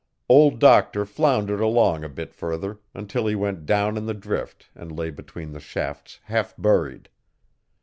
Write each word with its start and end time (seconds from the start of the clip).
Old 0.27 0.57
Doctor 0.57 1.05
floundered 1.05 1.59
along 1.59 2.03
a 2.03 2.09
bit 2.09 2.33
further 2.33 2.79
until 2.95 3.27
he 3.27 3.35
went 3.35 3.67
down 3.67 3.97
in 3.97 4.07
the 4.07 4.15
drift 4.15 4.67
and 4.73 4.91
lay 4.91 5.11
between 5.11 5.51
the 5.51 5.59
shafts 5.59 6.19
half 6.23 6.55
buried. 6.57 7.07